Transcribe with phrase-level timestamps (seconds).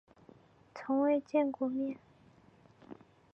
[0.73, 1.95] 从未见过面